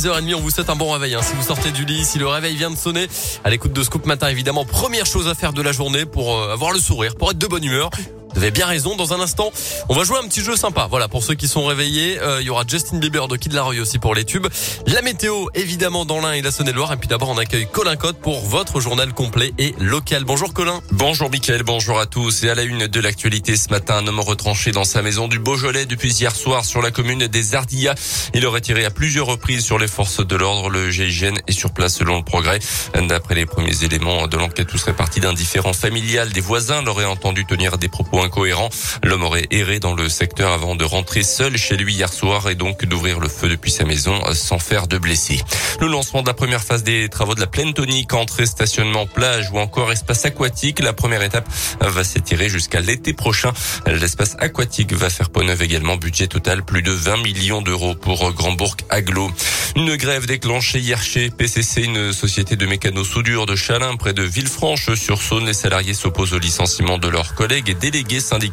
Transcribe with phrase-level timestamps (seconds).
[0.00, 1.16] 10h30, on vous souhaite un bon réveil.
[1.16, 1.22] Hein.
[1.22, 3.08] Si vous sortez du lit, si le réveil vient de sonner,
[3.42, 6.52] à l'écoute de Scoop Matin, évidemment, première chose à faire de la journée pour euh,
[6.52, 7.90] avoir le sourire, pour être de bonne humeur.
[8.38, 8.94] Vous avez bien raison.
[8.94, 9.50] Dans un instant,
[9.88, 10.86] on va jouer un petit jeu sympa.
[10.88, 13.80] Voilà, pour ceux qui sont réveillés, euh, il y aura Justin Bieber de Kid Laroi
[13.80, 14.46] aussi pour les tubes.
[14.86, 16.92] La météo, évidemment, dans l'Ain et la Saône-et-Loire.
[16.92, 20.22] Et puis d'abord, on accueille Colin Cotte pour votre journal complet et local.
[20.22, 20.80] Bonjour Colin.
[20.92, 22.44] Bonjour Mickaël, bonjour à tous.
[22.44, 25.40] Et à la une de l'actualité ce matin, un homme retranché dans sa maison du
[25.40, 27.96] Beaujolais depuis hier soir sur la commune des Ardillas.
[28.34, 30.70] Il aurait tiré à plusieurs reprises sur les forces de l'ordre.
[30.70, 32.60] Le GIGN est sur place selon le progrès.
[32.94, 36.30] D'après les premiers éléments de l'enquête, tout serait parti d'un différent familial.
[36.30, 38.68] Des voisins l'auraient entendu tenir des propos incohérents.
[39.02, 42.54] L'homme aurait erré dans le secteur avant de rentrer seul chez lui hier soir et
[42.54, 45.40] donc d'ouvrir le feu depuis sa maison sans faire de blessés.
[45.80, 49.50] Le lancement de la première phase des travaux de la plaine tonique, entrée, stationnement, plage
[49.50, 50.80] ou encore espace aquatique.
[50.80, 51.48] La première étape
[51.80, 53.52] va s'étirer jusqu'à l'été prochain.
[53.86, 55.96] L'espace aquatique va faire peau neuve également.
[55.96, 59.30] Budget total plus de 20 millions d'euros pour Grandbourg Aglo.
[59.76, 65.46] Une grève déclenchée hier chez PCC, une société de mécano-soudure de Chalin près de Villefranche-sur-Saône.
[65.46, 68.48] Les salariés s'opposent au licenciement de leurs collègues et délégués syndicaux.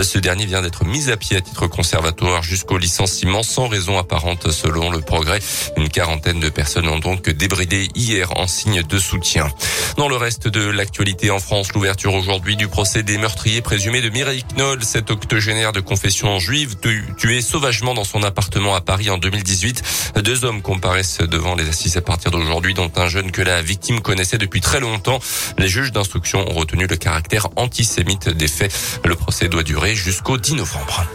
[0.00, 4.50] Ce dernier vient d'être mis à pied à titre conservatoire jusqu'au licenciement sans raison apparente
[4.50, 5.40] selon le progrès.
[5.76, 9.48] Une quarantaine de personnes ont donc débridé hier en signe de soutien.
[9.96, 14.08] Dans le reste de l'actualité en France, l'ouverture aujourd'hui du procès des meurtriers présumés de
[14.08, 16.76] Mireille Knoll, cet octogénaire de confession juive
[17.18, 19.82] tué sauvagement dans son appartement à Paris en 2018.
[20.22, 24.00] Deux hommes comparaissent devant les assises à partir d'aujourd'hui, dont un jeune que la victime
[24.00, 25.18] connaissait depuis très longtemps.
[25.58, 28.72] Les juges d'instruction ont retenu le caractère antisémite des faits.
[29.04, 31.06] Le procès doit durer jusqu'au 10 novembre.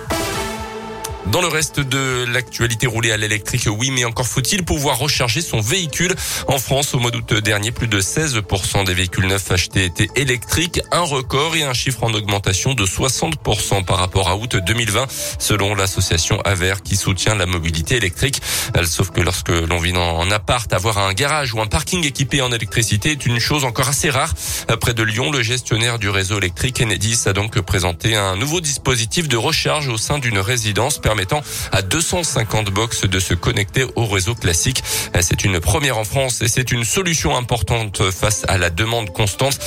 [1.31, 5.61] Dans le reste de l'actualité roulée à l'électrique, oui, mais encore faut-il pouvoir recharger son
[5.61, 6.15] véhicule.
[6.47, 10.81] En France, au mois d'août dernier, plus de 16% des véhicules neufs achetés étaient électriques,
[10.91, 15.05] un record et un chiffre en augmentation de 60% par rapport à août 2020,
[15.37, 18.41] selon l'association Aver qui soutient la mobilité électrique.
[18.85, 22.51] Sauf que lorsque l'on vit en appart, avoir un garage ou un parking équipé en
[22.51, 24.33] électricité est une chose encore assez rare.
[24.81, 29.27] Près de Lyon, le gestionnaire du réseau électrique Enedis a donc présenté un nouveau dispositif
[29.27, 31.41] de recharge au sein d'une résidence permettant permettant
[31.73, 34.81] à 250 box de se connecter au réseau classique.
[35.19, 39.59] C'est une première en France et c'est une solution importante face à la demande constante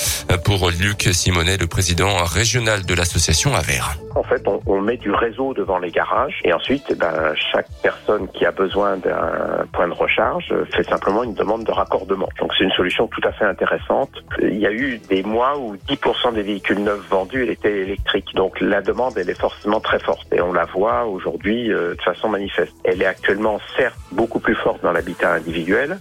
[0.45, 3.83] pour Luc Simonet, le président régional de l'association AVER.
[4.15, 7.69] En fait, on, on, met du réseau devant les garages et ensuite, eh ben, chaque
[7.83, 12.29] personne qui a besoin d'un point de recharge fait simplement une demande de raccordement.
[12.39, 14.11] Donc c'est une solution tout à fait intéressante.
[14.41, 18.35] Il y a eu des mois où 10% des véhicules neufs vendus étaient électriques.
[18.35, 22.03] Donc la demande, elle est forcément très forte et on la voit aujourd'hui euh, de
[22.03, 22.73] façon manifeste.
[22.85, 25.99] Elle est actuellement certes beaucoup plus forte dans l'habitat individuel,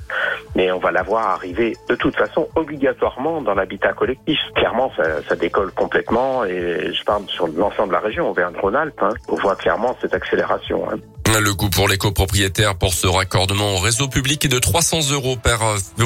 [0.56, 4.40] mais on va la voir arriver de toute façon obligatoirement dans l'habitat collectif.
[4.56, 9.02] Clairement, ça, ça, décolle complètement et je parle sur l'ensemble de la région, Auvergne-Rhône-Alpes.
[9.02, 9.14] Hein.
[9.28, 10.88] On voit clairement cette accélération.
[10.90, 10.98] Hein.
[11.40, 15.38] Le coût pour les copropriétaires pour ce raccordement au réseau public est de 300 euros
[15.38, 15.62] par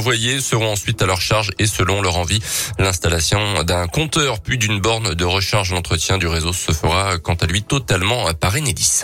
[0.05, 2.39] foyer seront ensuite à leur charge et selon leur envie.
[2.77, 7.47] L'installation d'un compteur puis d'une borne de recharge l'entretien du réseau se fera quant à
[7.47, 9.03] lui totalement par Enedis.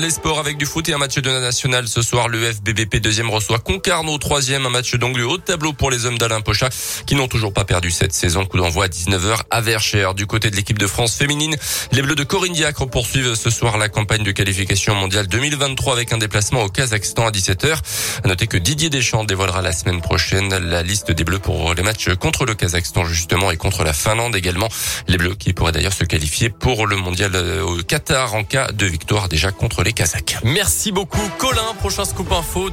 [0.00, 2.28] Les sports avec du foot et un match de la nationale ce soir.
[2.28, 4.64] Le FBBP deuxième reçoit Concarneau troisième.
[4.64, 6.70] Un match d'anglais haut tableau pour les hommes d'Alain Pocha
[7.04, 8.46] qui n'ont toujours pas perdu cette saison.
[8.46, 10.14] Coup d'envoi à 19h à Verchères.
[10.14, 11.54] Du côté de l'équipe de France féminine,
[11.92, 16.14] les Bleus de Corinne Diacre poursuivent ce soir la campagne de qualification mondiale 2023 avec
[16.14, 17.76] un déplacement au Kazakhstan à 17h.
[18.24, 21.82] À noter que Didier Deschamps dévoilera la semaine prochaine la liste des Bleus pour les
[21.82, 24.68] matchs contre le Kazakhstan justement et contre la Finlande également.
[25.06, 28.86] Les Bleus qui pourraient d'ailleurs se qualifier pour le mondial au Qatar en cas de
[28.86, 29.52] victoire déjà
[29.82, 30.38] les Kazakhs.
[30.44, 31.74] Merci beaucoup Colin.
[31.78, 32.68] Prochain scoop info.